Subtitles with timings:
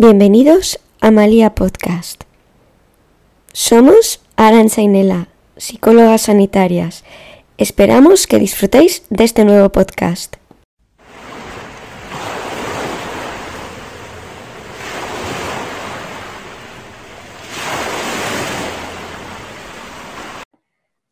[0.00, 2.22] Bienvenidos a Malia Podcast.
[3.52, 7.02] Somos Aranza y Nela, psicólogas sanitarias.
[7.56, 10.36] Esperamos que disfrutéis de este nuevo podcast.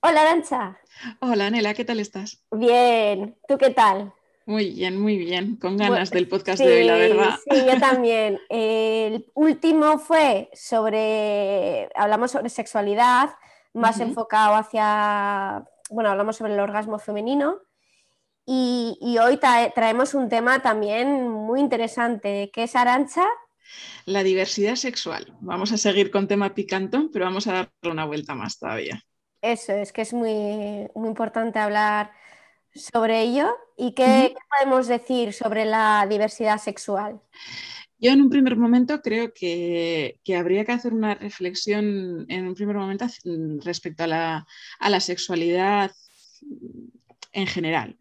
[0.01, 0.79] Hola Arancha.
[1.19, 2.41] Hola Nela, ¿qué tal estás?
[2.53, 4.13] Bien, ¿tú qué tal?
[4.47, 7.35] Muy bien, muy bien, con ganas del podcast de hoy, la verdad.
[7.51, 8.39] Sí, yo también.
[8.49, 13.31] El último fue sobre, hablamos sobre sexualidad,
[13.75, 17.59] más enfocado hacia, bueno, hablamos sobre el orgasmo femenino.
[18.47, 19.41] Y, hoy
[19.75, 23.27] traemos un tema también muy interesante, que es Arancha.
[24.05, 25.37] La diversidad sexual.
[25.41, 29.03] Vamos a seguir con tema picantón, pero vamos a darle una vuelta más todavía.
[29.43, 32.13] Eso, es que es muy, muy importante hablar
[32.77, 37.21] sobre ello y qué, podemos decir sobre la diversidad sexual.
[37.99, 42.77] Yo en un primer momento creo que, habría que hacer una reflexión en un primer
[42.77, 43.07] momento
[43.65, 44.47] respecto a la,
[44.79, 45.93] a la sexualidad
[47.33, 47.97] en general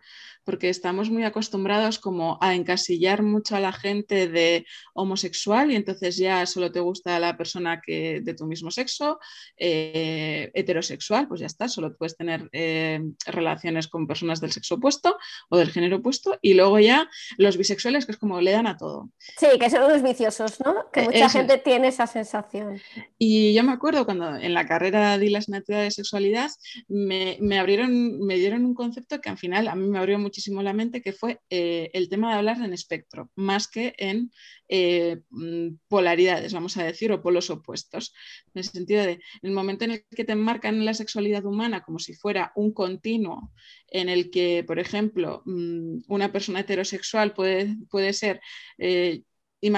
[0.46, 6.18] porque estamos muy acostumbrados como a encasillar mucho a la gente de homosexual y entonces
[6.18, 9.20] ya solo te gusta la persona que, de tu mismo sexo,
[9.58, 15.18] eh, heterosexual, pues ya está, solo puedes tener eh, relaciones con personas del sexo opuesto
[15.50, 18.78] o del género opuesto y luego ya los bisexuales que es como le dan a
[18.78, 19.10] todo.
[19.38, 20.92] Sí, que son los viciosos, ¿no?
[20.92, 22.80] Que eh, mucha gente tiene esa sensación.
[23.18, 26.52] Y yo me acuerdo cuando en la carrera di la asignatura de sexualidad
[26.88, 30.35] me, me abrieron, me dieron un concepto que al final a mí me abrió mucho
[30.36, 34.32] muchísimo la mente, que fue eh, el tema de hablar en espectro, más que en
[34.68, 38.14] eh, mm, polaridades, vamos a decir, o polos opuestos.
[38.48, 41.84] En el sentido de, en el momento en el que te enmarcan la sexualidad humana
[41.84, 43.54] como si fuera un continuo,
[43.88, 48.42] en el que, por ejemplo, mm, una persona heterosexual puede, puede ser...
[48.78, 49.24] Eh,
[49.62, 49.74] en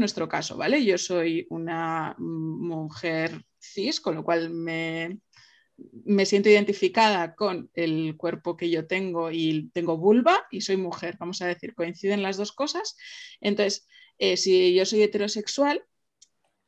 [0.00, 0.84] nuestro caso, ¿vale?
[0.84, 5.20] Yo soy una mujer cis, con lo cual me,
[6.04, 11.16] me siento identificada con el cuerpo que yo tengo y tengo vulva y soy mujer,
[11.18, 12.96] vamos a decir, coinciden las dos cosas.
[13.40, 13.86] Entonces,
[14.18, 15.84] eh, si yo soy heterosexual,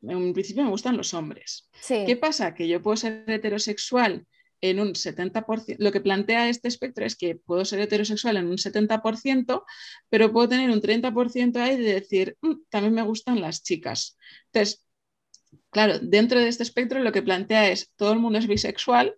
[0.02, 1.68] en un principio me gustan los hombres.
[1.86, 2.54] ¿Qué pasa?
[2.54, 4.26] Que yo puedo ser heterosexual
[4.62, 8.58] en un 70%, lo que plantea este espectro es que puedo ser heterosexual en un
[8.58, 9.64] 70%,
[10.08, 14.16] pero puedo tener un 30% ahí de decir, mm, también me gustan las chicas.
[14.46, 14.84] Entonces,
[15.72, 19.16] Claro, dentro de este espectro lo que plantea es todo el mundo es bisexual,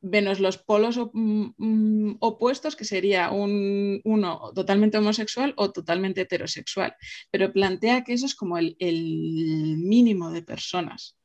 [0.00, 6.96] menos los polos mm, mm, opuestos, que sería un, uno totalmente homosexual o totalmente heterosexual.
[7.30, 8.76] Pero plantea que eso es como el,
[9.78, 11.16] mínimo de personas,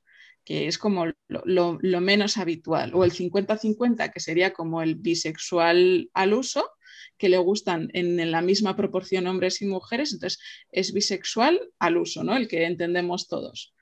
[0.44, 6.12] que es como lo, lo menos habitual, o el 50-50, que sería como el bisexual
[6.14, 6.64] al uso,
[7.18, 10.40] que le gustan en, la misma proporción hombres y mujeres, entonces
[10.72, 12.36] es bisexual al uso, ¿no?
[12.36, 13.74] El que entendemos todos.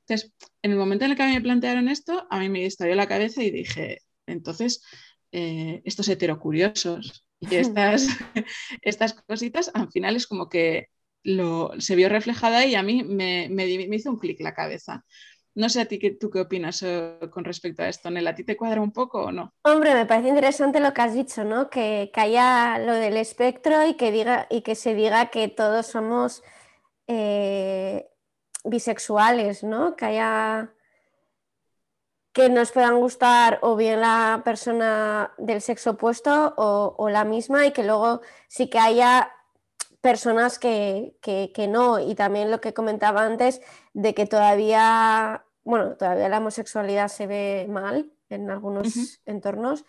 [0.00, 0.32] Entonces,
[0.62, 3.42] en el momento en el que me plantearon esto, a mí me estalló la cabeza
[3.42, 4.82] y dije, entonces,
[5.30, 8.08] eh, estos heterocuriosos y estas,
[8.82, 10.88] estas cositas, al final es como que
[11.22, 15.04] lo, se vio reflejada y a mí me, me hizo un clic la cabeza.
[15.54, 18.26] No sé a ti tú qué opinas eh, con respecto a esto, Nel.
[18.26, 19.52] ¿A ti te cuadra un poco o no?
[19.62, 21.68] Hombre, me parece interesante lo que has dicho, ¿no?
[21.68, 26.42] Que, haya lo del espectro y que, diga, y que se diga que todos somos
[27.06, 28.08] eh,
[28.64, 29.94] bisexuales, ¿no?
[29.96, 30.72] Que haya
[32.32, 37.72] que nos puedan gustar o bien la persona del sexo opuesto o, la misma y
[37.72, 39.30] que luego sí que haya
[40.02, 41.98] personas que, que, no.
[41.98, 43.62] Y también lo que comentaba antes,
[43.94, 49.86] de que todavía, bueno, todavía la homosexualidad se ve mal en algunos entornos,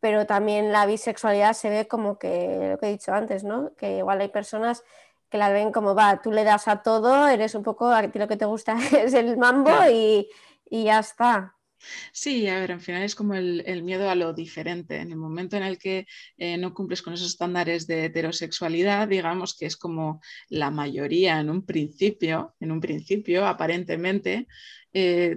[0.00, 3.74] pero también la bisexualidad se ve como que, lo que he dicho antes, ¿no?
[3.76, 4.84] Que igual hay personas
[5.30, 8.18] que la ven como, va, tú le das a todo, eres un poco, a ti
[8.18, 10.28] lo que te gusta es el mambo y,
[10.68, 11.55] y ya está.
[12.12, 14.96] Sí, a ver, al final es como el, miedo a lo diferente.
[14.96, 19.56] En el momento en el que eh, no cumples con esos estándares de heterosexualidad, digamos
[19.56, 24.46] que es como la mayoría en un principio, en un principio aparentemente
[24.92, 25.36] eh,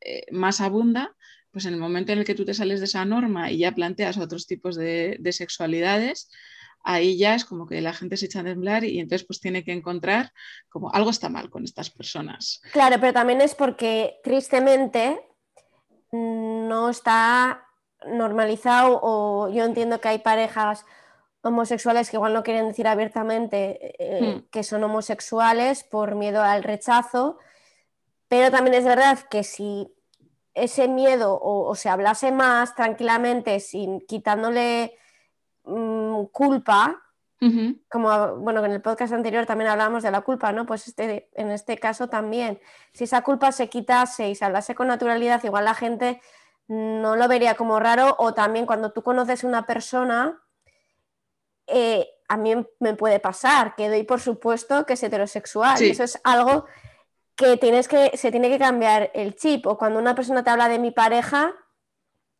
[0.00, 1.14] eh, más abunda,
[1.50, 3.72] pues en el momento en el que tú te sales de esa norma y ya
[3.72, 6.30] planteas otros tipos de, sexualidades,
[6.82, 9.64] ahí ya es como que la gente se echa a temblar y entonces pues tiene
[9.64, 10.32] que encontrar
[10.68, 12.60] como algo está mal con estas personas.
[12.72, 15.20] Claro, pero también es porque tristemente
[16.12, 17.66] no está
[18.06, 20.84] normalizado o yo entiendo que hay parejas
[21.42, 24.48] homosexuales que igual no quieren decir abiertamente eh, hmm.
[24.50, 27.38] que son homosexuales por miedo al rechazo,
[28.28, 29.92] pero también es verdad que si
[30.54, 34.98] ese miedo o, se hablase más tranquilamente, sin quitándole
[35.64, 37.02] mm, culpa
[37.88, 40.66] Como bueno, en el podcast anterior también hablábamos de la culpa, ¿no?
[40.66, 42.58] Pues este, en este caso también,
[42.92, 46.20] si esa culpa se quitase y se hablase con naturalidad, igual la gente
[46.66, 50.42] no lo vería como raro o también cuando tú conoces a una persona,
[51.66, 55.80] eh, a mí me puede pasar, que doy por supuesto que es heterosexual.
[55.82, 56.66] Eso es algo
[57.34, 59.66] que, tienes que se tiene que cambiar el chip.
[59.66, 61.54] O cuando una persona te habla de mi pareja,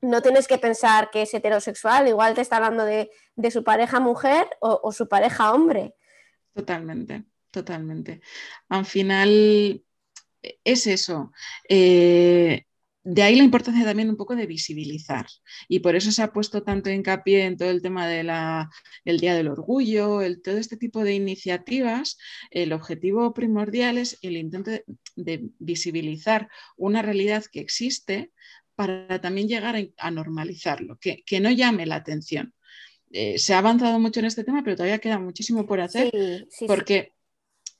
[0.00, 3.10] no tienes que pensar que es heterosexual, igual te está hablando de,
[3.50, 5.94] su pareja mujer o, su pareja hombre.
[6.54, 8.20] Totalmente, totalmente.
[8.68, 9.82] Al final
[10.64, 11.32] es eso.
[11.68, 12.64] Eh,
[13.10, 15.26] de ahí la importancia también un poco de visibilizar.
[15.66, 19.48] Y por eso se ha puesto tanto hincapié en todo el tema del Día del
[19.48, 22.18] Orgullo, el, todo este tipo de iniciativas.
[22.50, 24.72] El objetivo primordial es el intento
[25.16, 28.30] de visibilizar una realidad que existe
[28.78, 32.54] para también llegar a, normalizarlo, que, no llame la atención.
[33.10, 36.12] Eh, se ha avanzado mucho en este tema, pero todavía queda muchísimo por hacer,
[36.68, 37.12] porque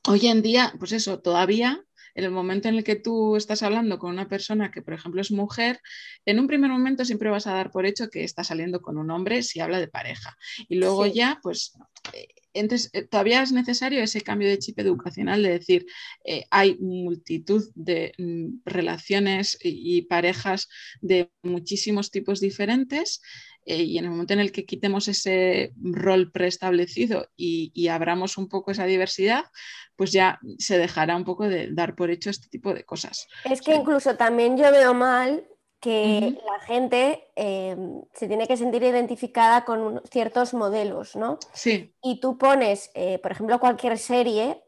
[0.08, 1.84] hoy en día, pues eso, todavía
[2.24, 5.30] el momento en el que tú estás hablando con una persona que, por ejemplo, es
[5.30, 5.80] mujer,
[6.24, 9.10] en un primer momento siempre vas a dar por hecho que está saliendo con un
[9.10, 10.36] hombre si habla de pareja.
[10.68, 11.72] Y luego ya, pues,
[12.12, 15.86] eh, entonces, eh, todavía es necesario ese cambio de chip educacional de decir,
[16.24, 20.68] eh, hay multitud de mm, relaciones y, parejas
[21.00, 23.20] de muchísimos tipos diferentes
[23.68, 28.38] eh, y en el momento en el que quitemos ese rol preestablecido y, y, abramos
[28.38, 29.44] un poco esa diversidad,
[29.94, 33.28] pues ya se dejará un poco de dar por hecho este tipo de cosas.
[33.44, 35.46] Es que incluso también yo veo mal
[35.80, 41.38] que la gente em, se tiene que sentir identificada con ciertos modelos, ¿no?
[41.52, 41.94] Sí.
[42.02, 44.62] Y tú pones, eh, por ejemplo, cualquier serie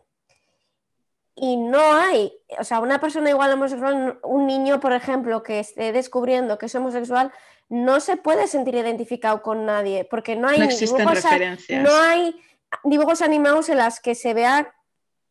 [1.35, 5.91] y no hay, o sea, una persona igual homosexual, un niño, por ejemplo, que esté
[5.91, 7.33] descubriendo que es homosexual,
[7.71, 11.25] no se puede sentir identificado con nadie, porque no hay, no dibujos,
[11.71, 12.41] no hay
[12.85, 14.75] dibujos animados en las que se vea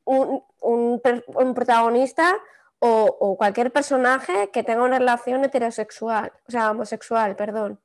[0.06, 2.39] un, un protagonista
[2.80, 7.80] o, cualquier personaje que tenga una relación heterosexual, o sea, homosexual, perdón.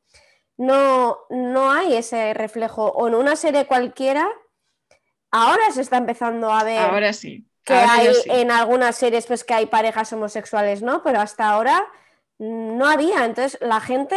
[0.56, 2.86] No, no hay ese reflejo.
[2.86, 4.28] O en una serie cualquiera,
[5.32, 6.78] ahora se está empezando a ver.
[6.78, 7.44] Ahora sí.
[7.64, 11.02] Que hay en algunas series pues que hay parejas homosexuales, ¿no?
[11.02, 11.84] Pero hasta ahora
[12.44, 13.24] no había.
[13.24, 14.16] Entonces la gente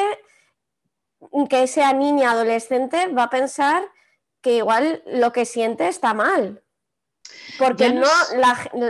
[1.49, 3.83] que sea niña, adolescente, va a pensar
[4.41, 6.63] que igual lo que siente está mal.
[7.57, 8.07] Porque no,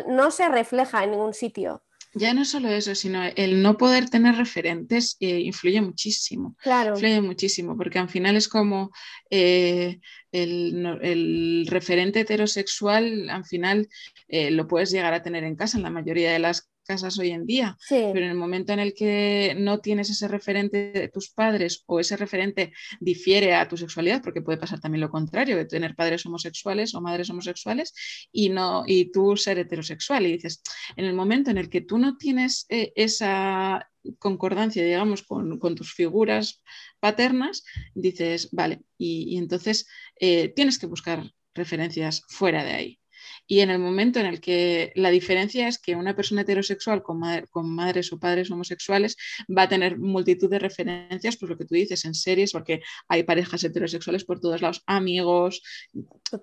[0.08, 1.84] no se refleja en ningún sitio.
[2.14, 6.56] Ya no solo eso, sino el no poder tener referentes eh, influye muchísimo.
[6.62, 6.92] Claro.
[6.92, 8.92] Influye muchísimo, porque al final es como
[9.30, 10.00] eh,
[10.32, 13.88] el, el, referente heterosexual, al final
[14.28, 17.30] eh, lo puedes llegar a tener en casa en la mayoría de las casas hoy
[17.30, 21.30] en día, pero en el momento en el que no tienes ese referente de tus
[21.30, 25.66] padres o ese referente difiere a tu sexualidad, porque puede pasar también lo contrario, de
[25.66, 27.94] tener padres homosexuales o madres homosexuales
[28.32, 30.26] y, no, y tú ser heterosexual.
[30.26, 30.64] Y dices,
[30.96, 33.88] en el momento en el que tú no tienes eh, esa
[34.20, 36.64] concordancia, digamos, con, tus figuras
[37.00, 37.64] paternas,
[37.94, 39.88] dices, vale, y, entonces
[40.20, 43.00] eh, tienes que buscar referencias fuera de ahí.
[43.48, 47.22] Y en el momento en el que la diferencia es que una persona heterosexual con,
[47.50, 49.16] con madres o padres homosexuales
[49.56, 53.24] va a tener multitud de referencias, por lo que tú dices, en series, porque hay
[53.24, 55.64] parejas heterosexuales por todos lados, amigos,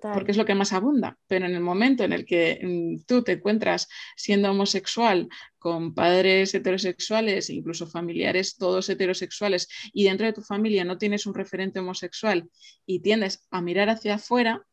[0.01, 1.17] porque es lo que más abunda.
[1.27, 6.53] Pero en el momento en el que mm, tú te encuentras siendo homosexual con padres
[6.53, 12.49] heterosexuales, incluso familiares todos heterosexuales, y dentro de tu familia no tienes un referente homosexual
[12.85, 14.65] y tiendes a mirar hacia afuera,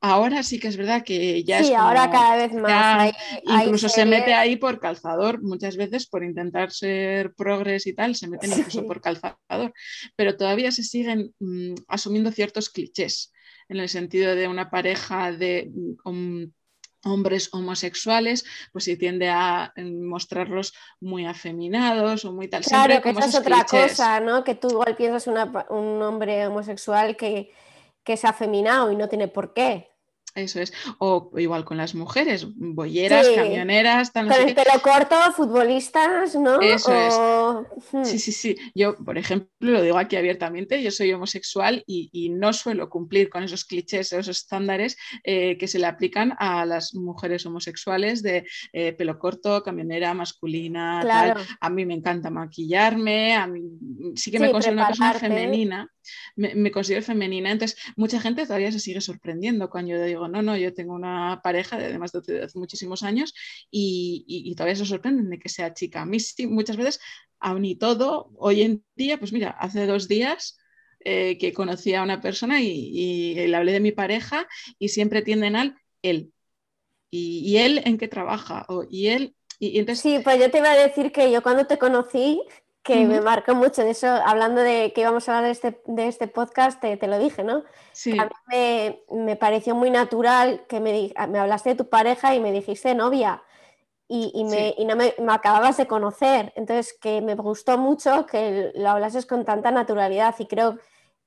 [0.00, 3.12] Ahora sí que es verdad que ya sí, ahora cada vez más.
[3.42, 8.28] incluso se mete ahí por calzador, muchas veces por intentar ser progres y tal, se
[8.28, 9.72] meten incluso por calzador,
[10.14, 13.32] pero todavía se siguen mm, asumiendo ciertos clichés
[13.68, 15.70] en el sentido de una pareja de
[16.04, 16.44] mm,
[17.04, 22.62] hombres homosexuales, pues se tiende a mm, mostrarlos muy afeminados o muy tal.
[22.62, 24.44] Claro, que es otra cosa, ¿no?
[24.44, 27.52] Que tú igual piensas un hombre homosexual que
[28.04, 29.88] que es afeminado y no tiene por qué.
[30.34, 30.72] Eso es.
[30.98, 34.28] O igual con las mujeres, bolleras, camioneras, tal.
[34.28, 36.60] Con el pelo corto, futbolistas, ¿no?
[36.60, 37.18] Eso es.
[37.92, 38.04] Hmm.
[38.04, 38.56] Sí, sí, sí.
[38.74, 43.42] Yo, por ejemplo, lo digo aquí abiertamente, yo soy homosexual y, no suelo cumplir con
[43.42, 48.92] esos clichés, esos estándares eh, que se le aplican a las mujeres homosexuales de eh,
[48.92, 51.34] pelo corto, camionera, masculina, tal.
[51.60, 53.62] A mí me encanta maquillarme, a mí
[54.14, 55.90] sí que me considero una persona femenina,
[56.36, 60.42] me, me considero femenina, entonces mucha gente todavía se sigue sorprendiendo cuando yo digo, no,
[60.42, 63.34] no, yo tengo una pareja de además de, hace muchísimos años
[63.70, 66.02] y, todavía se sorprenden de que sea chica.
[66.02, 67.00] A mí muchas veces,
[67.38, 70.58] aún y todo, hoy en día, pues mira, hace dos días
[71.00, 75.56] eh, que conocí a una persona y, le hablé de mi pareja y siempre tienden
[75.56, 76.32] al él.
[77.10, 78.66] ¿Y, él en qué trabaja?
[78.68, 79.34] O, ¿Y él?
[79.58, 80.02] Y, entonces...
[80.02, 82.40] Sí, pues yo te iba a decir que yo cuando te conocí,
[82.88, 86.08] que me marcó mucho, de eso, hablando de que íbamos a hablar de este, de
[86.08, 87.64] este podcast, te, lo dije, ¿no?
[87.92, 88.16] Sí.
[88.18, 92.50] A mí me, pareció muy natural que me, me hablaste de tu pareja y me
[92.50, 93.42] dijiste novia
[94.08, 96.54] y, me, no me, acababas de conocer.
[96.56, 100.78] Entonces, que me gustó mucho que lo hablases con tanta naturalidad y creo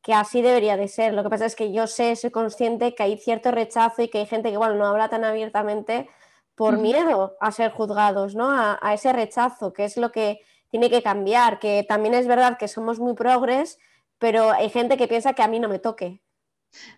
[0.01, 1.13] que así debería de ser.
[1.13, 4.18] Lo que pasa es que yo sé, soy consciente que hay cierto rechazo y que
[4.18, 6.10] hay gente que igual no habla tan abiertamente
[6.56, 8.50] por miedo a ser juzgados, ¿no?
[8.50, 10.39] A, a, ese rechazo, que es lo que
[10.72, 13.78] tiene que cambiar, que también es verdad que somos muy progres,
[14.18, 16.22] pero hay gente que piensa que a mí no me toque.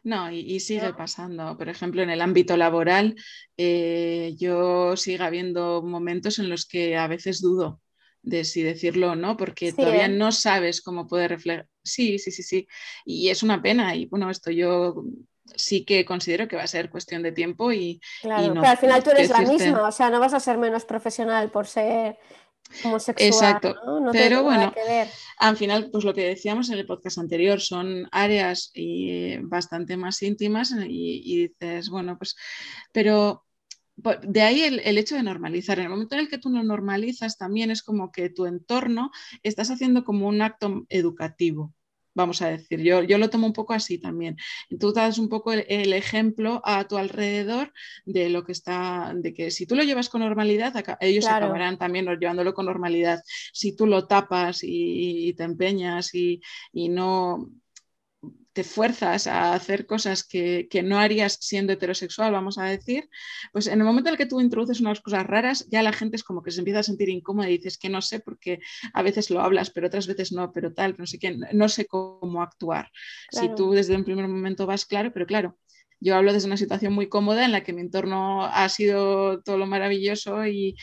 [0.04, 1.58] No, y, sigue pasando.
[1.58, 3.16] Por ejemplo, en el ámbito laboral,
[3.58, 7.82] eh, yo sigo habiendo momentos en los que a veces dudo
[8.22, 10.10] de si decirlo o no, porque todavía ¿eh?
[10.10, 11.68] no sabes cómo puede reflejar.
[11.84, 12.68] Sí, sí, sí, sí.
[13.04, 13.96] Y es una pena.
[13.96, 15.04] Y bueno, esto yo
[15.56, 18.00] sí que considero que va a ser cuestión de tiempo y.
[18.22, 20.86] Claro, pero al final tú eres la misma, o sea, no vas a ser menos
[20.86, 22.18] profesional por ser
[22.84, 23.28] homosexual.
[23.28, 23.76] Exacto.
[24.12, 24.74] Pero bueno,
[25.38, 30.22] al final, pues lo que decíamos en el podcast anterior, son áreas y bastante más
[30.22, 32.36] íntimas y, dices, bueno, pues,
[32.92, 33.46] pero
[33.96, 35.78] de ahí el, el, hecho de normalizar.
[35.78, 39.12] En el momento en el que tú no normalizas, también es como que tu entorno
[39.44, 41.74] estás haciendo como un acto educativo
[42.14, 42.82] vamos a decir.
[42.82, 44.38] Yo, yo lo tomo un poco así también.
[44.80, 47.74] Tú das un poco el, ejemplo a tu alrededor
[48.06, 52.06] de lo que está, de que si tú lo llevas con normalidad, ellos acabarán también
[52.20, 53.22] llevándolo con normalidad.
[53.54, 56.42] Si tú lo tapas y, te empeñas y,
[56.72, 57.50] y no
[58.54, 63.10] te fuerzas a hacer cosas que, no harías siendo heterosexual, vamos a decir,
[63.52, 66.16] pues en el momento en el que tú introduces unas cosas raras, ya la gente
[66.16, 68.60] es como que se empieza a sentir incómoda y dices que no sé, porque
[68.94, 71.86] a veces lo hablas, pero otras veces no, pero tal, no sé qué, no sé
[71.86, 72.92] cómo actuar.
[73.32, 75.58] Si tú desde un primer momento vas claro, pero claro,
[76.04, 79.58] yo hablo desde una situación muy cómoda en la que mi entorno ha sido todo
[79.58, 80.76] lo maravilloso y,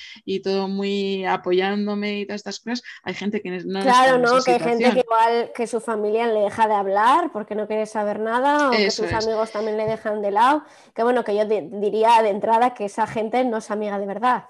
[0.43, 2.83] todo muy apoyándome y todas estas cosas.
[3.03, 4.43] Hay gente que no Claro, ¿no?
[4.43, 7.85] Que hay gente que igual que su familia le deja de hablar porque no quiere
[7.85, 10.65] saber nada o que sus amigos también le dejan de lado.
[10.95, 14.45] Que bueno, que yo diría de entrada que esa gente no es amiga de verdad.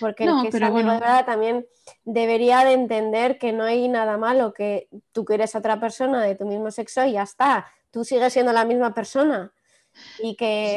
[0.00, 1.66] Porque el que es amigo de verdad también
[2.04, 6.34] debería de entender que no hay nada malo, que tú quieres a otra persona de
[6.34, 7.66] tu mismo sexo y ya está.
[7.90, 9.52] Tú sigues siendo la misma persona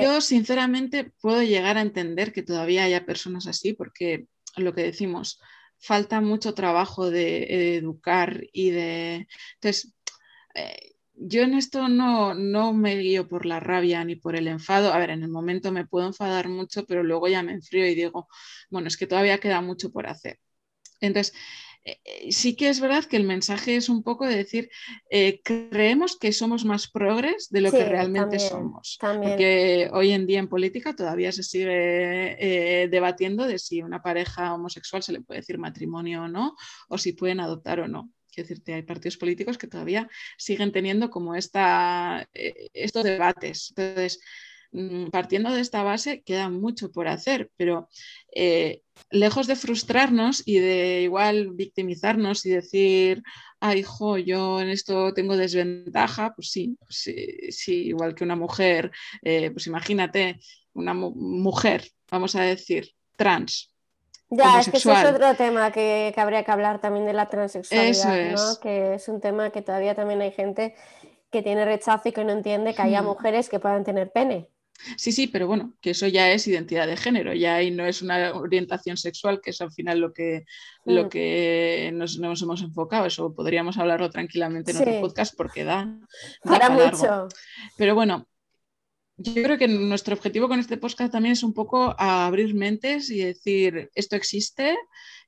[0.01, 5.39] Yo sinceramente puedo llegar a entender que todavía haya personas así porque lo que decimos,
[5.79, 9.27] falta mucho trabajo de, educar y de...
[9.55, 9.93] Entonces,
[10.55, 14.93] eh, yo en esto no, no, me guío por la rabia ni por el enfado.
[14.93, 17.95] A ver, en el momento me puedo enfadar mucho, pero luego ya me enfrío y
[17.95, 18.27] digo,
[18.69, 20.39] bueno, es que todavía queda mucho por hacer.
[21.01, 21.66] Entonces, eh, eh,
[22.29, 24.70] sí que es verdad que el mensaje es un poco de decir,
[25.10, 28.98] eh, creemos que somos más progres de lo que realmente somos.
[29.01, 35.03] Porque hoy en día en política todavía se sigue debatiendo de si una pareja homosexual
[35.03, 36.56] se le puede decir matrimonio o no,
[36.89, 38.12] o si pueden adoptar o no.
[38.32, 43.74] Quiero decirte, hay partidos políticos que todavía siguen teniendo como esta, estos debates.
[43.75, 44.20] Entonces,
[45.12, 47.89] partiendo de esta base queda mucho por hacer, pero
[48.33, 53.24] eh, lejos de frustrarnos y de igual victimizarnos y decir,
[53.59, 57.09] ay, hijo, yo en esto tengo desventaja, pues sí, pues
[57.55, 58.91] sí, igual que una mujer,
[59.24, 60.39] eh, pues imagínate,
[60.74, 63.74] una mujer, vamos a decir, trans,
[64.29, 68.59] ya, es que eso es otro tema que, habría que hablar también de la transexualidad,
[68.62, 70.75] que es un tema que todavía también hay gente
[71.31, 73.05] que tiene rechazo y que no entiende que haya hmm.
[73.05, 74.50] mujeres que puedan tener pene.
[74.96, 78.01] Sí, sí, pero bueno, que eso ya es identidad de género, ya ahí no es
[78.01, 80.46] una orientación sexual, que es al final lo que,
[80.86, 81.10] lo mm.
[81.10, 83.05] que nos, hemos enfocado.
[83.05, 86.00] Eso podríamos hablarlo tranquilamente en otro podcast porque da,
[86.43, 87.27] para mucho.
[87.77, 88.27] Pero bueno,
[89.17, 93.24] yo creo que nuestro objetivo con este podcast también es un poco abrir mentes y
[93.24, 94.77] decir, esto existe,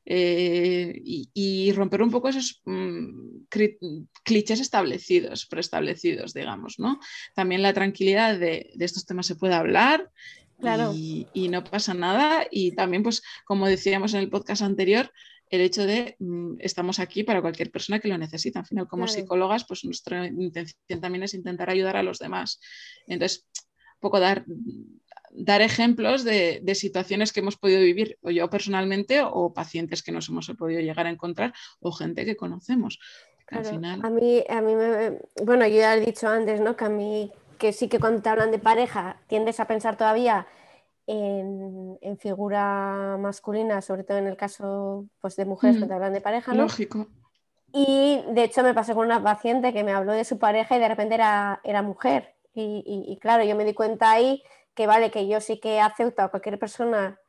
[0.05, 3.45] eh, y, romper un poco esos mm,
[4.23, 6.99] clichés establecidos, preestablecidos, digamos, ¿no?
[7.35, 10.09] También la tranquilidad de, estos temas se puede hablar
[10.93, 12.47] y, no pasa nada.
[12.49, 15.11] Y también, pues, como decíamos en el podcast anterior,
[15.49, 18.59] el hecho de mm, estamos aquí para cualquier persona que lo necesite.
[18.59, 22.59] Al final, como psicólogas, pues nuestra intención también es intentar ayudar a los demás.
[23.07, 24.45] Entonces, un poco dar
[25.39, 30.29] dar ejemplos de, situaciones que hemos podido vivir, o yo personalmente, o pacientes que nos
[30.29, 32.99] hemos podido llegar a encontrar, o gente que conocemos.
[33.47, 34.01] al final...
[34.03, 36.75] A mí, a mí me, bueno, yo ya he dicho antes, ¿no?
[36.75, 40.47] Que a mí, que sí que cuando te hablan de pareja, tiendes a pensar todavía
[41.07, 46.13] en, figura masculina, sobre todo en el caso pues, de mujeres que mm, te hablan
[46.13, 46.63] de pareja, ¿no?
[46.63, 47.07] Lógico.
[47.71, 50.79] Y de hecho me pasó con una paciente que me habló de su pareja y
[50.79, 52.35] de repente era, era mujer.
[52.61, 54.43] Y, claro, yo me di cuenta ahí
[54.79, 57.19] que vale, que yo sí que acepto a cualquier persona,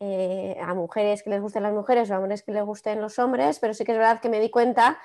[0.00, 3.18] eh, a mujeres que les gusten las mujeres o a hombres que les gusten los
[3.18, 4.98] hombres, pero sí que es verdad que me di cuenta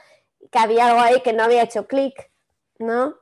[0.50, 2.32] que había algo ahí que no había hecho clic,
[2.78, 3.18] ¿no?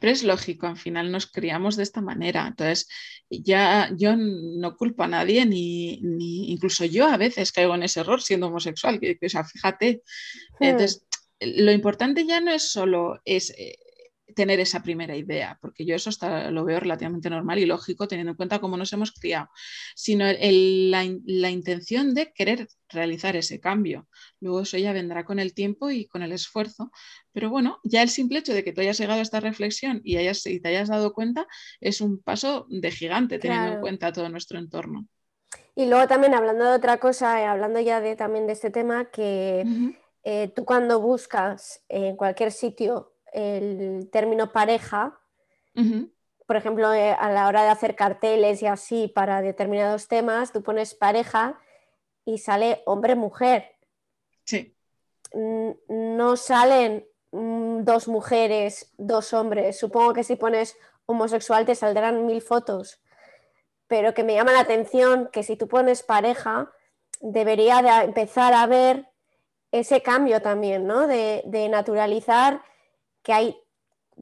[0.00, 2.48] Pero es lógico, al final nos criamos de esta manera.
[2.48, 2.88] Entonces,
[3.30, 6.00] ya yo no culpo a nadie, ni,
[6.50, 8.98] incluso yo a veces caigo en ese error siendo homosexual.
[8.98, 10.02] Que, o sea, fíjate.
[10.58, 10.64] Hmm.
[10.64, 11.06] Entonces,
[11.38, 13.78] lo importante ya no es solo es, eh,
[14.34, 16.10] tener esa primera idea, porque yo eso
[16.50, 19.48] lo veo relativamente normal y lógico teniendo en cuenta cómo nos hemos criado,
[19.94, 21.04] sino la,
[21.50, 24.08] intención de querer realizar ese cambio.
[24.40, 26.90] Luego eso ya vendrá con el tiempo y con el esfuerzo,
[27.32, 30.16] pero bueno, ya el simple hecho de que tú hayas llegado a esta reflexión y,
[30.16, 31.46] hayas, te hayas dado cuenta
[31.80, 35.06] es un paso de gigante teniendo en cuenta todo nuestro entorno.
[35.74, 39.06] Y luego también hablando de otra cosa, eh, hablando ya de, también de este tema,
[39.06, 39.64] que
[40.24, 45.18] eh, tú cuando buscas en cualquier sitio el término pareja,
[46.46, 50.62] por ejemplo, eh, a la hora de hacer carteles y así para determinados temas, tú
[50.62, 51.58] pones pareja
[52.24, 53.72] y sale hombre-mujer.
[54.44, 54.74] Sí.
[55.34, 59.78] No salen mm, dos mujeres, dos hombres.
[59.78, 63.00] Supongo que si pones homosexual te saldrán mil fotos.
[63.88, 66.72] Pero que me llama la atención que si tú pones pareja,
[67.20, 69.08] debería de empezar a ver
[69.72, 71.06] ese cambio también, ¿no?
[71.06, 72.62] De, de naturalizar
[73.26, 73.56] que hay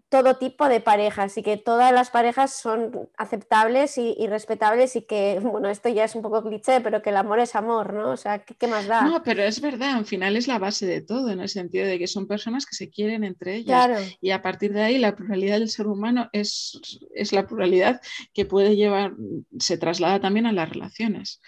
[0.08, 5.38] todo tipo de parejas y que todas las parejas son aceptables y, respetables y que,
[5.42, 8.10] bueno, esto ya es un poco cliché, pero que el amor es amor, ¿no?
[8.10, 9.02] O sea, ¿qué, más da?
[9.02, 11.98] No, pero es verdad, al final es la base de todo, en el sentido de
[11.98, 15.58] que son personas que se quieren entre ellas y a partir de ahí la pluralidad
[15.58, 16.80] del ser humano es,
[17.14, 18.00] es la pluralidad
[18.32, 19.12] que puede llevar,
[19.58, 21.42] se traslada también a las relaciones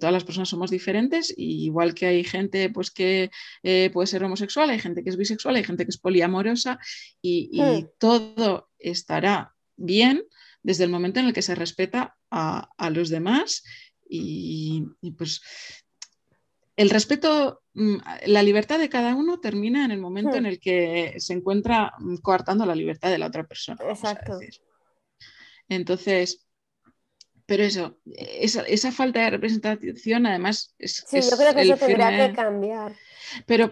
[0.00, 3.30] todas las personas somos diferentes, igual que hay gente pues, que
[3.62, 6.78] eh, puede ser homosexual, hay gente que es bisexual, hay gente que es poliamorosa,
[7.20, 7.88] y, hmm.
[7.98, 10.24] todo estará bien
[10.62, 13.62] desde el momento en el que se respeta a, los demás
[14.08, 14.84] y,
[15.16, 15.42] pues
[16.76, 20.38] el respeto, mm, la libertad de cada uno termina en el momento hmm.
[20.38, 23.78] en el que se encuentra mm, coartando la libertad de la otra persona.
[23.88, 24.38] Exacto.
[25.68, 26.45] Entonces,
[27.46, 31.04] pero eso, esa, falta de representación además es...
[31.06, 32.92] Sí, yo creo que eso tendría que cambiar.
[33.46, 33.70] Pero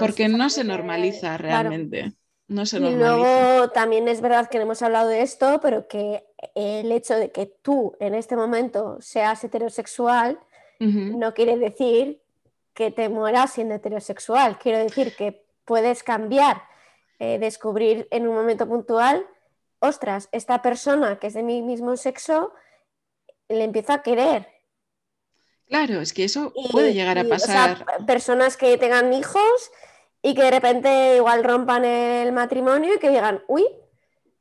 [0.00, 2.12] porque no se normaliza realmente.
[2.48, 3.04] No se normaliza.
[3.04, 6.24] Y luego también es verdad que no hemos hablado de esto, pero que
[6.56, 10.38] el hecho de que tú en este momento seas heterosexual
[10.80, 12.20] no quiere decir
[12.74, 14.58] que te mueras siendo heterosexual.
[14.58, 16.62] Quiero decir que puedes cambiar,
[17.18, 19.24] eh, descubrir en un momento puntual,
[19.78, 22.52] ostras, esta persona que es de mi mismo sexo
[23.48, 24.48] le empiezo a querer.
[25.66, 27.84] Claro, es que eso puede llegar a pasar.
[28.06, 29.70] personas que tengan hijos
[30.22, 33.66] y que de repente igual rompan el matrimonio y que digan, uy,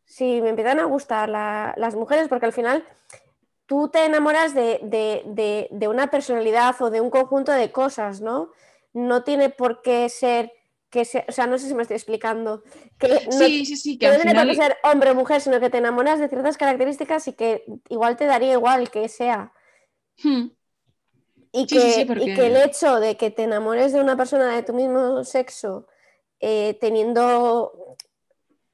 [0.05, 2.85] si me empiezan a gustar las mujeres, porque al final
[3.65, 8.51] tú te enamoras de, una personalidad o de un conjunto de cosas, ¿no?
[8.93, 10.51] No tiene por qué ser
[10.93, 12.61] que o sea, no sé si me estoy explicando.
[12.99, 15.79] Que sí, sí, sí, que no tiene qué ser hombre o mujer, sino que te
[15.79, 19.51] enamoras de ciertas características y que igual te daría igual que sea.
[20.23, 20.49] Hmm.
[21.51, 25.87] Y, que, el hecho de que te enamores de una persona de tu mismo sexo,
[26.39, 27.95] eh, teniendo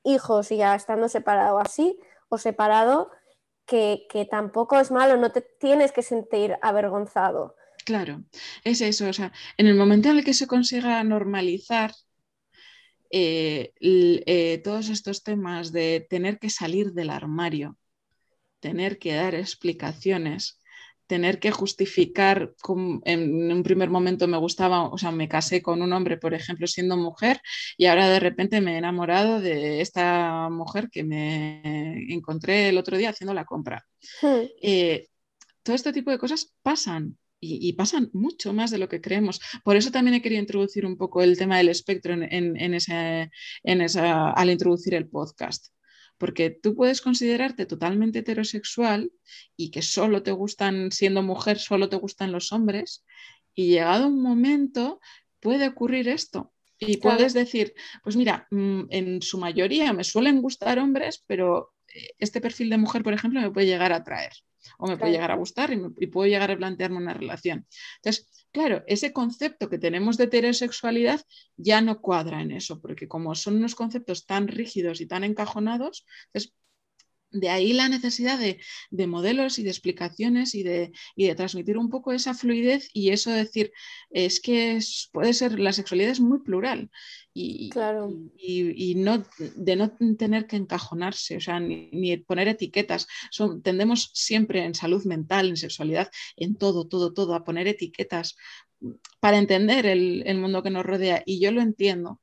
[0.03, 3.11] hijos y ya estando separado así o separado,
[3.65, 7.55] que, que tampoco es malo, no te tienes que sentir avergonzado.
[7.85, 8.23] Claro,
[8.63, 11.91] es eso, o sea, en el momento en el que se consiga normalizar
[13.09, 17.77] eh, eh, todos estos temas de tener que salir del armario,
[18.59, 20.59] tener que dar explicaciones,
[21.09, 22.53] tener que justificar,
[23.03, 26.67] en un primer momento me gustaba, o sea, me casé con un hombre, por ejemplo,
[26.67, 27.41] siendo mujer,
[27.77, 32.95] y ahora de repente me he enamorado de esta mujer que me encontré el otro
[32.95, 33.83] día haciendo la compra.
[34.21, 34.45] Hmm.
[34.61, 35.07] Eh,
[35.63, 39.39] todo este tipo de cosas pasan, y, pasan mucho más de lo que creemos.
[39.63, 44.49] Por eso también he querido introducir un poco el tema del espectro en, esa, al
[44.49, 45.67] introducir el podcast.
[46.17, 49.11] Porque tú puedes considerarte totalmente heterosexual
[49.55, 53.05] y que solo te gustan, siendo mujer, solo te gustan los hombres,
[53.55, 54.99] y llegado un momento
[55.39, 56.53] puede ocurrir esto.
[56.77, 57.73] Y puedes decir,
[58.03, 62.77] pues mira, mm, en su mayoría me suelen gustar hombres, pero eh, este perfil de
[62.77, 64.31] mujer, por ejemplo, me puede llegar a atraer
[64.77, 67.65] o me puede llegar a gustar y, puedo llegar a plantearme una relación.
[67.97, 71.21] Entonces, claro, ese concepto que tenemos de heterosexualidad
[71.57, 76.05] ya no cuadra en eso, porque como son unos conceptos tan rígidos y tan encajonados,
[77.31, 82.11] de ahí la necesidad de, modelos y de explicaciones y de, de, transmitir un poco
[82.11, 83.71] esa fluidez y eso decir,
[84.09, 84.79] es que
[85.11, 86.89] puede ser, la sexualidad es muy plural
[87.33, 88.11] y, claro.
[88.35, 89.23] y, no,
[89.55, 93.07] de no tener que encajonarse, o sea, ni, poner etiquetas.
[93.31, 98.35] Son, tendemos siempre en salud mental, en sexualidad, en todo, todo, todo, a poner etiquetas
[99.19, 102.21] para entender el, el mundo que nos rodea y yo lo entiendo,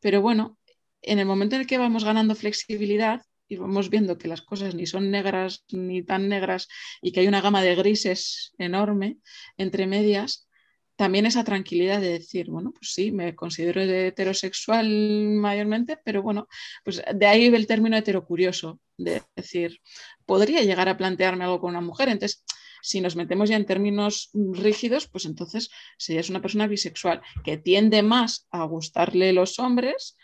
[0.00, 0.58] pero bueno,
[1.02, 4.74] en el momento en el que vamos ganando flexibilidad, y vamos viendo que las cosas
[4.74, 6.68] ni son negras ni tan negras
[7.02, 9.18] y que hay una gama de grises enorme
[9.56, 10.48] entre medias,
[10.96, 14.88] también esa tranquilidad de decir, bueno, pues sí, me considero heterosexual
[15.30, 16.48] mayormente, pero bueno,
[16.84, 19.80] pues de ahí el término heterocurioso, de decir,
[20.26, 22.44] podría llegar a plantearme algo con una mujer, entonces
[22.82, 28.02] si nos metemos ya en términos rígidos, pues entonces serías una persona bisexual que tiende
[28.02, 30.16] más a gustarle los hombres,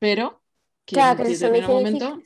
[0.00, 0.42] pero
[0.86, 1.30] claro, que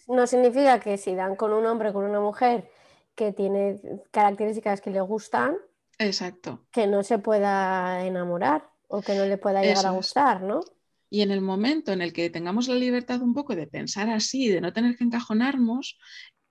[0.09, 2.71] no significa que si dan con un hombre o con una mujer
[3.15, 5.57] que tiene características que le gustan,
[5.99, 6.67] Exacto.
[6.71, 10.61] que no se pueda enamorar o que no le pueda llegar a gustar, ¿no?
[11.09, 14.49] Y en el momento en el que tengamos la libertad un poco de pensar así,
[14.49, 15.99] de no tener que encajonarnos,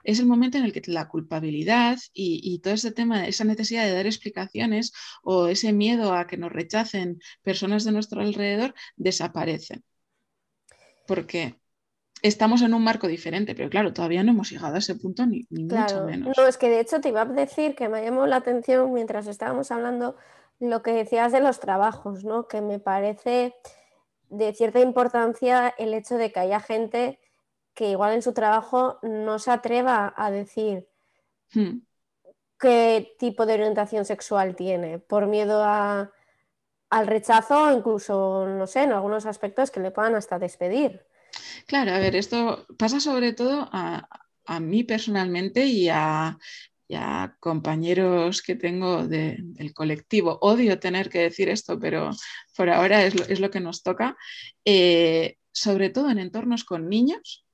[0.03, 3.85] es el momento en el que la culpabilidad y, y, todo ese tema, esa necesidad
[3.85, 4.91] de dar explicaciones
[5.23, 9.83] o ese miedo a que nos rechacen personas de nuestro alrededor, desaparecen.
[11.05, 11.58] Porque
[12.21, 15.47] estamos en un marco diferente, pero claro, todavía no hemos llegado a ese punto ni,
[15.49, 16.37] mucho menos.
[16.37, 19.27] No, es que de hecho te iba a decir que me llamó la atención mientras
[19.27, 20.15] estábamos hablando
[20.59, 22.47] lo que decías de los trabajos, ¿no?
[22.47, 23.55] Que me parece
[24.29, 27.19] de cierta importancia el hecho de que haya gente
[27.73, 30.87] que igual en su trabajo no se atreva a decir
[31.53, 31.79] hmm.
[32.59, 36.11] qué tipo de orientación sexual tiene, por miedo a,
[36.89, 41.05] al rechazo o incluso, no sé, en algunos aspectos que le puedan hasta despedir.
[41.67, 44.07] Claro, a ver, esto pasa sobre todo a,
[44.61, 46.37] mí personalmente y a,
[47.39, 50.39] compañeros que tengo del colectivo.
[50.41, 52.09] Odio tener que decir esto, pero
[52.55, 54.17] por ahora es lo, que nos toca.
[54.65, 57.45] Eh, sobre todo en entornos con niños,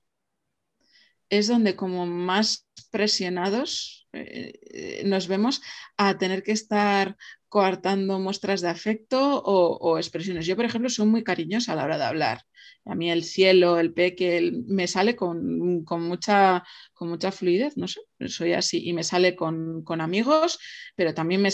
[1.29, 5.61] es donde como más presionados eh, nos vemos
[5.97, 7.17] a tener que estar
[7.55, 10.45] coartando muestras de afecto o, expresiones.
[10.45, 12.43] Yo, por ejemplo, soy muy cariñosa a la hora de hablar.
[12.83, 18.01] A mí el cielo, el peque, me sale con, mucha, con mucha fluidez, no sé,
[18.27, 20.59] soy así y me sale con, amigos,
[20.97, 21.49] pero también me...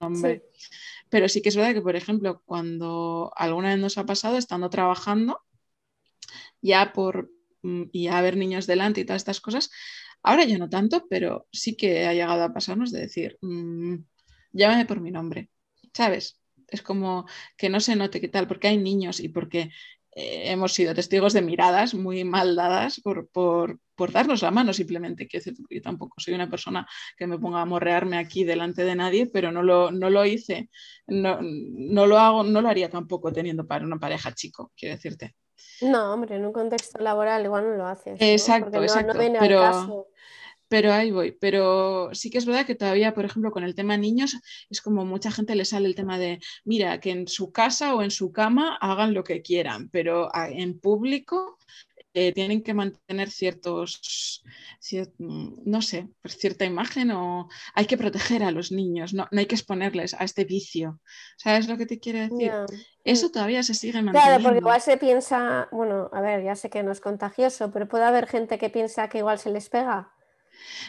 [0.00, 0.42] Hombre.
[1.08, 4.70] Pero sí que es verdad que, por ejemplo, cuando alguna vez nos ha pasado, estando
[4.70, 5.40] trabajando,
[6.62, 7.30] ya por
[7.62, 9.70] mm, y a ver niños delante y todas estas cosas,
[10.22, 13.96] ahora ya no tanto, pero sí que ha llegado a pasarnos de decir, mmm,
[14.52, 15.50] llámame por mi nombre,
[15.94, 16.38] ¿sabes?
[16.68, 17.26] es como
[17.56, 19.70] que no se note qué tal, porque hay niños y porque
[20.14, 23.28] eh, hemos sido testigos de miradas muy mal dadas por,
[24.12, 25.28] darnos la mano simplemente.
[25.28, 29.26] Que yo tampoco soy una persona que me ponga a morrearme aquí delante de nadie,
[29.26, 30.70] pero no lo, no lo hice,
[31.06, 31.40] no,
[32.06, 35.34] lo hago, no lo haría tampoco teniendo para una pareja chico, quiero decirte.
[35.80, 38.16] No, hombre, en un contexto laboral igual no lo haces.
[38.20, 39.18] Exacto, exacto.
[39.18, 40.06] pero,
[40.68, 41.32] pero ahí voy.
[41.32, 44.36] Pero sí que es verdad que todavía, por ejemplo, con el tema niños,
[44.70, 48.02] es como mucha gente le sale el tema de, mira, que en su casa o
[48.02, 51.58] en su cama hagan lo que quieran, pero en público
[52.14, 54.42] eh, tienen que mantener ciertos,
[55.18, 59.54] no sé, pues cierta imagen o hay que proteger a los niños, no, hay que
[59.54, 61.00] exponerles a este vicio.
[61.36, 62.52] ¿Sabes lo que te quiero decir?
[63.04, 64.26] Eso todavía se sigue manteniendo.
[64.26, 67.88] Claro, porque igual se piensa, bueno, a ver, ya sé que no es contagioso, pero
[67.88, 70.12] puede haber gente que piensa que igual se les pega.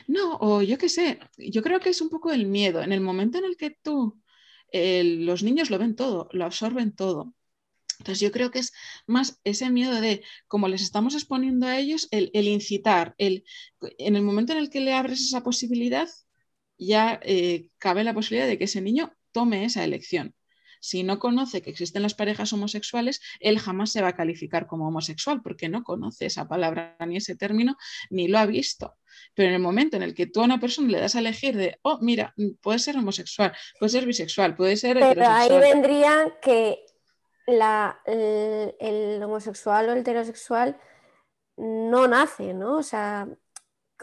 [0.07, 2.81] No, o yo qué sé, yo creo que es un poco el miedo.
[2.81, 4.19] En el momento en el que tú,
[4.71, 7.33] los niños lo ven todo, lo absorben todo.
[7.99, 8.73] Entonces yo creo que es
[9.07, 13.43] más ese miedo de, como les estamos exponiendo a ellos, el, incitar, el,
[13.97, 16.07] en el momento en el que le abres esa posibilidad,
[16.77, 20.33] ya eh, cabe la posibilidad de que ese niño tome esa elección.
[20.81, 24.87] Si no conoce que existen las parejas homosexuales, él jamás se va a calificar como
[24.87, 27.75] homosexual porque no conoce esa palabra ni ese término
[28.09, 28.95] ni lo ha visto.
[29.33, 31.57] Pero en el momento en el que tú a una persona le das a elegir
[31.57, 34.97] de, oh, mira, puede ser homosexual, puede ser bisexual, puede ser...
[34.99, 36.79] Pero ahí vendría que
[37.57, 40.79] la, el, homosexual o el heterosexual
[41.57, 42.77] no nace, ¿no?
[42.77, 43.27] O sea,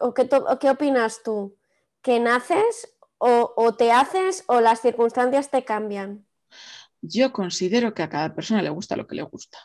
[0.01, 0.29] ¿o qué,
[0.61, 1.57] qué opinas tú?
[2.03, 6.27] ¿Que naces o, o, te haces o las circunstancias te cambian?
[7.01, 9.59] Yo considero que a cada persona le gusta lo que le gusta.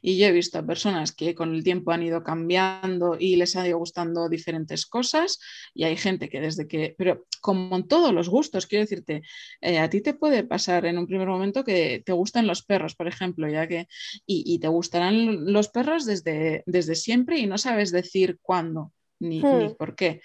[0.00, 3.56] Y yo he visto a personas que con el tiempo han ido cambiando y les
[3.56, 5.40] ha ido gustando diferentes cosas
[5.74, 9.22] y hay gente que desde que, pero como en todos los gustos, quiero decirte,
[9.60, 12.94] eh, a ti te puede pasar en un primer momento que te gustan los perros,
[12.94, 13.86] por ejemplo, ya que,
[14.26, 19.68] y, te gustarán los perros desde, desde siempre y no sabes decir cuándo ni, ni
[19.68, 19.76] hmm.
[19.76, 20.20] por qué.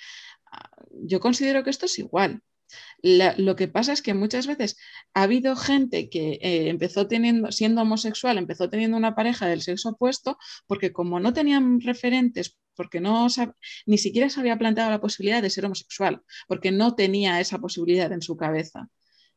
[0.51, 2.41] Ah, yo considero que esto es igual
[3.01, 4.77] lo que pasa es que muchas veces
[5.13, 9.89] ha habido gente que eh, empezó teniendo, siendo homosexual, empezó teniendo una pareja del sexo
[9.89, 13.27] opuesto, porque como no tenían referentes, porque no
[13.86, 18.12] ni siquiera se había planteado la posibilidad de ser homosexual, porque no tenía esa posibilidad
[18.12, 18.89] en su cabeza.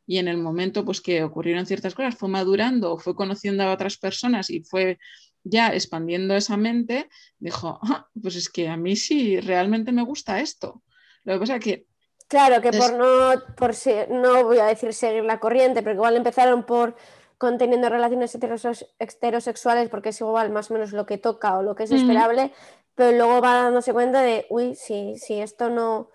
[0.06, 3.96] Y en el momento pues, que ocurrieron ciertas cosas, fue madurando, fue conociendo a otras
[3.98, 4.98] personas y fue
[5.44, 10.40] ya expandiendo esa mente, dijo, ah, pues es que a mí sí realmente me gusta
[10.40, 10.82] esto.
[11.24, 11.86] Lo que pasa es que
[12.32, 13.72] Claro, que por no, por
[14.08, 16.96] no voy a decir seguir la corriente, pero igual empezaron por
[17.36, 21.82] conteniendo relaciones heterosexuales porque es igual más o menos lo que toca o lo que
[21.82, 22.50] es esperable,
[22.94, 26.08] pero luego va dándose cuenta de, uy, si, si esto no,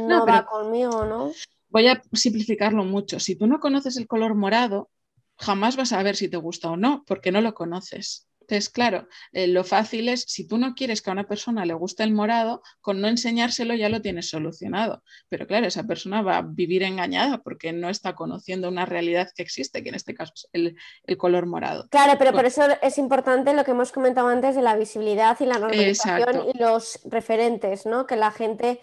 [0.00, 1.32] no, va conmigo, ¿no?
[1.70, 3.18] Voy a simplificarlo mucho.
[3.18, 4.90] Si tú no conoces el color morado,
[5.34, 8.27] jamás vas a ver si te gusta o no, porque no lo conoces.
[8.48, 11.74] Entonces, claro, eh, lo fácil es, si tú no quieres que a una persona le
[11.74, 15.02] guste el morado, con no enseñárselo ya lo tienes solucionado.
[15.28, 19.42] Pero claro, esa persona va a vivir engañada porque no está conociendo una realidad que
[19.42, 21.88] existe, que en este caso es el, color morado.
[21.90, 25.44] Claro, pero por eso es importante lo que hemos comentado antes de la visibilidad y
[25.44, 28.06] la normalización y los referentes, ¿no?
[28.06, 28.80] Que la gente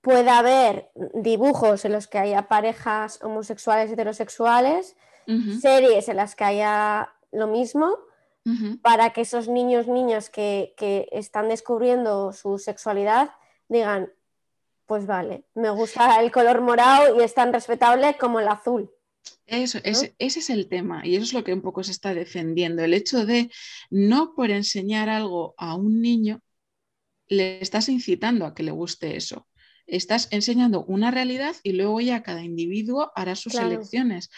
[0.00, 4.96] pueda ver dibujos en los que haya parejas homosexuales, heterosexuales,
[5.60, 7.98] series en las que haya lo mismo
[8.82, 10.74] para que esos niños, niñas que,
[11.12, 13.30] están descubriendo su sexualidad
[13.68, 14.12] digan,
[14.86, 18.90] pues vale, me gusta el color morado y es tan respetable como el azul.
[19.46, 22.84] Eso, ese, es el tema y eso es lo que un poco se está defendiendo,
[22.84, 23.50] el hecho de
[23.90, 26.42] no por enseñar algo a un niño
[27.26, 29.48] le estás incitando a que le guste eso.
[29.86, 34.30] Estás enseñando una realidad y luego ya cada individuo hará sus elecciones.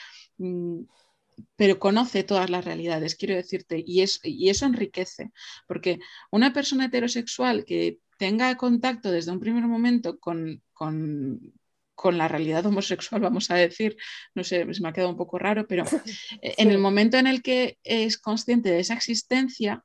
[1.56, 5.32] Pero conoce todas las realidades, quiero decirte, y, y eso enriquece,
[5.66, 5.98] porque
[6.30, 10.62] una persona heterosexual que tenga contacto desde un primer momento con,
[12.04, 13.96] la realidad homosexual, vamos a decir,
[14.34, 15.84] no sé, se me ha quedado un poco raro, pero
[16.42, 19.84] en el momento en el que es consciente de esa existencia,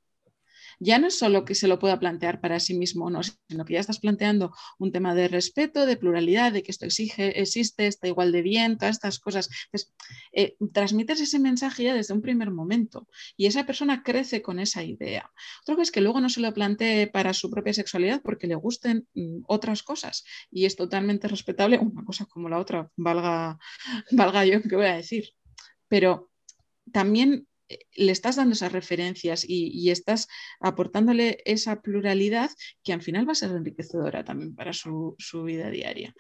[0.84, 3.74] ya no es solo que se lo pueda plantear para sí mismo, no, sino que
[3.74, 8.08] ya estás planteando un tema de respeto, de pluralidad, de que esto exige, existe, está
[8.08, 9.48] igual de bien, todas estas cosas.
[9.66, 9.94] Entonces,
[10.32, 14.84] eh, transmites ese mensaje ya desde un primer momento y esa persona crece con esa
[14.84, 15.32] idea.
[15.62, 18.56] Otra cosa es que luego no se lo plantee para su propia sexualidad porque le
[18.56, 23.60] gusten mm, otras cosas y es totalmente respetable una cosa como la otra, valga,
[24.12, 25.30] valga yo que voy a decir.
[25.88, 26.32] Pero
[26.92, 27.48] también
[27.94, 30.28] le estás dando esas referencias y, estás
[30.60, 32.50] aportándole esa pluralidad
[32.84, 36.14] que al final va a ser enriquecedora también para su, vida diaria.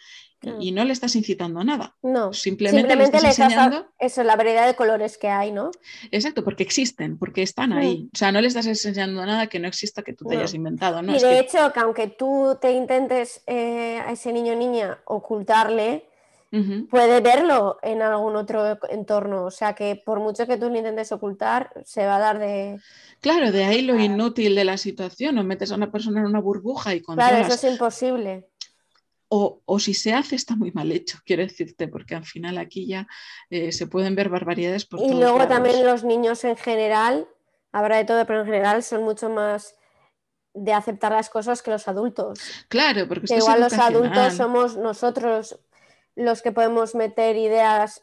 [0.60, 1.96] Y, no le estás incitando a nada.
[2.02, 3.92] No, simplemente, le estás enseñando.
[4.00, 5.70] eso, la variedad de colores que hay, ¿no?
[6.10, 8.10] Exacto, porque existen, porque están ahí.
[8.14, 11.02] O sea, no le estás enseñando nada que no exista, que tú te hayas inventado.
[11.02, 11.16] ¿no?
[11.16, 16.11] Y de hecho, que aunque tú te intentes eh, a ese niño o niña ocultarle,
[16.90, 19.46] puede verlo en algún otro entorno.
[19.46, 22.80] O sea que por mucho que tú lo intentes ocultar, se va a dar de.
[23.22, 25.38] Claro, de ahí lo inútil de la situación.
[25.38, 27.32] O metes a una persona en una burbuja y controlas.
[27.32, 28.48] Claro, eso es imposible.
[29.34, 33.08] O, si se hace, está muy mal hecho, quiero decirte, porque al final aquí ya
[33.50, 37.30] eh, se pueden ver barbaridades por Y luego también los niños en general,
[37.72, 39.76] habrá de todo, pero en general son mucho más
[40.54, 42.42] de aceptar las cosas que los adultos.
[42.68, 45.58] Claro, porque que igual los adultos somos nosotros
[46.16, 48.02] los que podemos meter ideas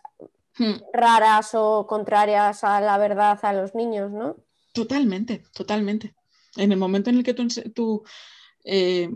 [0.59, 0.77] hmm.
[0.92, 4.37] raras o contrarias a la verdad a los niños, ¿no?
[4.73, 6.14] Totalmente, totalmente.
[6.57, 8.05] En el momento en el que tú,
[8.64, 9.11] eh,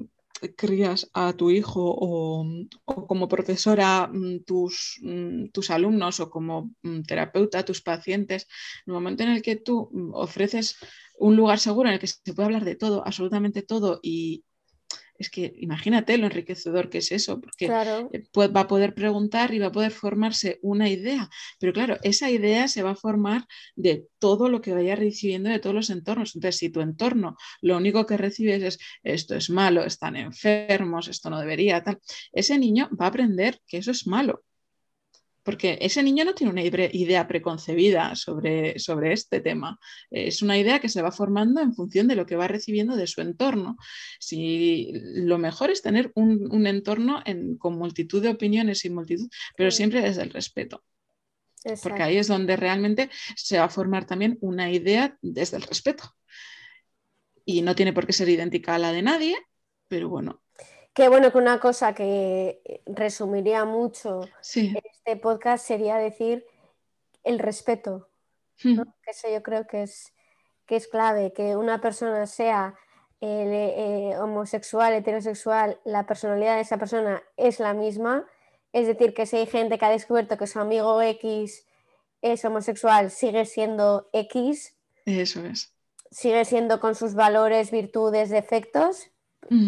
[0.57, 2.45] crías a tu hijo o,
[2.85, 8.49] como profesora mm, tus, mm, tus, alumnos o como mm, terapeuta tus pacientes,
[8.85, 10.77] en el momento en el que tú ofreces
[11.19, 14.45] un lugar seguro en el que se puede hablar de todo, absolutamente todo, y,
[15.23, 19.59] es que imagínate lo enriquecedor que es eso, porque eh, va a poder preguntar y
[19.61, 24.07] va a poder formarse una idea, pero claro, esa idea se va a formar de
[24.19, 26.35] todo lo que vaya recibiendo de todos los entornos.
[26.35, 31.31] Entonces, si tu entorno lo único que recibes es esto es malo, están enfermos, esto
[31.31, 32.01] no debería, tal,
[32.33, 34.43] ese niño va a aprender que eso es malo
[35.43, 39.79] porque ese niño no tiene una idea preconcebida sobre, sobre, este tema.
[40.11, 43.07] Es una idea que se va formando en función de lo que va recibiendo de
[43.07, 43.77] su entorno.
[44.21, 47.23] Si, lo mejor es tener un, entorno
[47.59, 50.85] con multitud de opiniones y multitud, pero siempre desde el respeto.
[51.83, 56.05] Porque ahí es donde realmente se va a formar también una idea desde el respeto.
[57.45, 59.37] y no tiene por qué ser idéntica a la de nadie,
[59.89, 60.43] pero bueno.
[60.95, 66.47] Qué bueno que una cosa que resumiría mucho este podcast sería decir
[67.25, 68.09] el respeto.
[68.63, 68.83] Hmm.
[69.03, 70.13] Que eso yo creo que es,
[70.67, 72.75] que es clave, que una persona sea
[73.23, 78.27] eh, homosexual, heterosexual, la personalidad de esa persona es la misma.
[78.73, 81.65] Es decir, que si hay gente que ha descubierto que su amigo X
[82.21, 84.75] es homosexual, sigue siendo X.
[85.07, 85.73] Eso es.
[86.11, 89.12] Sigue siendo con sus valores, virtudes, defectos,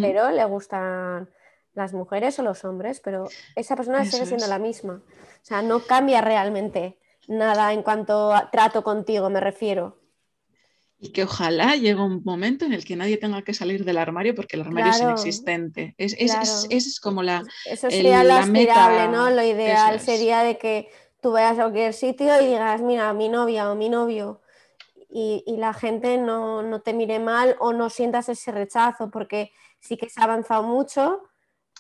[0.01, 1.29] pero le gustan
[1.75, 5.03] las mujeres o los hombres, pero esa persona sigue siendo la misma.
[5.05, 9.99] O sea, no cambia realmente nada en cuanto a trato contigo, me refiero.
[10.99, 14.35] Y que ojalá llegue un momento en el que nadie tenga que salir del armario
[14.35, 15.95] porque el armario es inexistente.
[15.99, 17.43] Es, es, como la.
[17.67, 19.29] Eso sería lo aspirable, ¿no?
[19.31, 20.89] Lo ideal sería de que
[21.21, 24.41] tú vayas a cualquier sitio y digas, mira, mi novia o mi novio,
[25.17, 30.11] y, la gente no, te mire mal o no sientas ese rechazo, porque sí que
[30.11, 31.23] se ha avanzado mucho,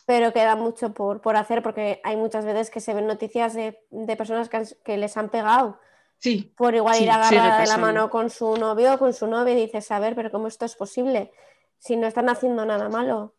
[0.06, 3.76] pero queda mucho por, hacer, porque hay muchas veces que se ven noticias de,
[4.16, 5.80] personas que, les han pegado.
[6.18, 9.52] Sí, por igual ir agarrada de la mano con su novio o con su novia
[9.54, 11.32] y dices, a ver, pero ¿cómo esto es posible?
[11.76, 13.34] Si no están haciendo nada malo.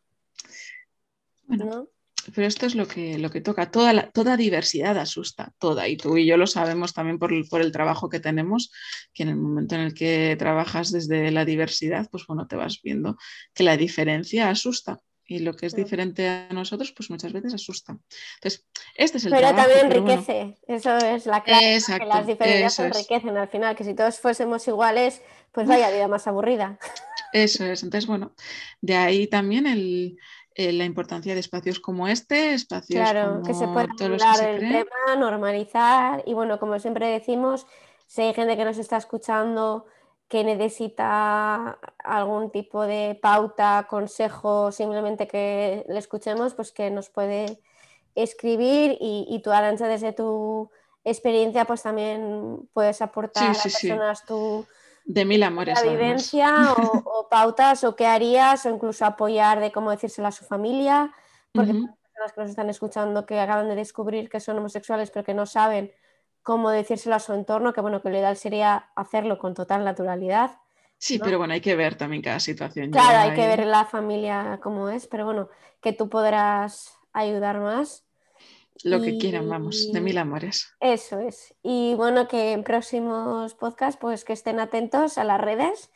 [1.47, 1.87] Bueno,
[2.33, 3.69] pero esto es lo que, lo que toca.
[3.69, 5.87] Toda, toda diversidad asusta, toda.
[5.87, 8.71] Y tú y yo lo sabemos también por, el trabajo que tenemos,
[9.13, 12.81] que en el momento en el que trabajas desde la diversidad, pues bueno, te vas
[12.81, 13.17] viendo
[13.53, 14.99] que la diferencia asusta.
[15.27, 17.97] Y lo que es diferente a nosotros, pues muchas veces asusta.
[18.35, 23.35] Entonces, este es el Pero también enriquece, eso es la clave, que las diferencias enriquecen
[23.35, 26.77] al final, que si todos fuésemos iguales, pues vaya vida más aburrida.
[27.33, 28.35] Eso es, entonces bueno,
[28.81, 30.15] de ahí también el,
[30.55, 35.15] eh, la importancia de espacios como este, espacios claro, que se pueda hablar el tema,
[35.17, 37.67] normalizar y bueno, como siempre decimos,
[38.07, 39.85] si hay gente que nos está escuchando
[40.27, 47.59] que necesita algún tipo de pauta, consejo, simplemente que le escuchemos, pues que nos puede
[48.15, 50.71] escribir y, y tú, Arancha, desde tu
[51.03, 54.65] experiencia, pues también puedes aportar a personas tu
[55.05, 55.81] de mil amores.
[55.81, 60.45] La vivencia o, pautas o qué harías o incluso apoyar de cómo decírselo a su
[60.45, 61.11] familia,
[61.53, 65.25] porque uh personas que nos están escuchando que acaban de descubrir que son homosexuales pero
[65.25, 65.91] que no saben
[66.43, 70.59] cómo decírselo a su entorno, que bueno, que lo ideal sería hacerlo con total naturalidad.
[70.97, 72.91] Sí, pero bueno, hay que ver también cada situación.
[72.91, 75.49] Claro, hay que ver la familia cómo es, pero bueno,
[75.81, 78.04] que tú podrás ayudar más
[78.83, 80.73] lo que quieran, vamos, de mil amores.
[80.79, 81.53] Eso es.
[81.63, 85.91] Y bueno, que en próximos podcasts, pues que estén atentos a las redes,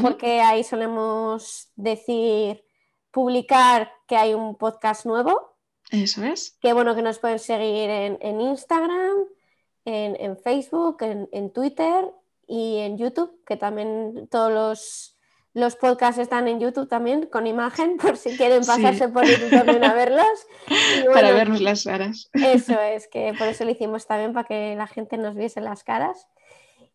[0.00, 2.64] porque ahí solemos decir,
[3.10, 5.56] publicar que hay un podcast nuevo.
[5.90, 6.56] Eso es.
[6.60, 9.26] Que bueno, que nos pueden seguir en, Instagram,
[9.84, 12.10] en, Facebook, en Twitter
[12.46, 15.16] y en YouTube, que también todos los
[15.54, 19.84] los podcasts están en YouTube también con imagen, por si quieren pasarse por YouTube también
[19.84, 20.46] a verlos.
[21.12, 22.30] para vernos las caras.
[22.32, 25.84] Eso es, que por eso lo hicimos también, para que la gente nos viese las
[25.84, 26.28] caras.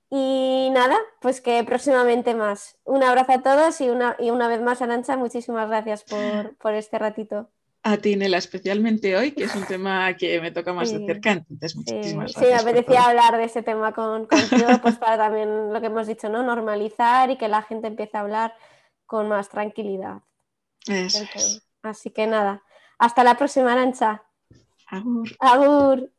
[0.10, 2.78] Y nada, pues que próximamente más.
[2.86, 6.74] Un abrazo a todos y una, y una vez más, Arancha, muchísimas gracias por, por
[6.74, 7.50] este ratito
[7.84, 11.32] a ti, Nela, especialmente hoy, que es un tema que me toca más de cerca.
[11.32, 12.40] Entonces, muchísimas sí.
[12.40, 12.62] gracias.
[12.62, 16.08] Sí, me apetecía hablar de ese tema con, contigo, pues para también lo que hemos
[16.08, 16.44] dicho, ¿no?
[16.44, 18.54] Normalizar y que la gente empiece a hablar
[19.06, 20.22] con más tranquilidad.
[20.88, 21.26] Eso
[21.84, 22.64] Así que nada,
[22.98, 24.24] hasta la próxima, Arancha.
[24.88, 25.30] Agur.
[25.40, 26.12] Agur.